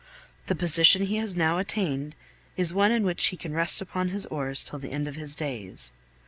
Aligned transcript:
The 0.47 0.55
position 0.55 1.03
he 1.03 1.17
has 1.17 1.35
now 1.35 1.59
attained 1.59 2.15
is 2.57 2.73
one 2.73 2.91
in 2.91 3.03
which 3.03 3.27
he 3.27 3.37
can 3.37 3.53
rest 3.53 3.81
upon 3.83 4.09
his 4.09 4.25
oars 4.25 4.63
till 4.63 4.79
the 4.79 4.89
end 4.91 5.07
of 5.07 5.13
his 5.15 5.35
days. 5.35 5.91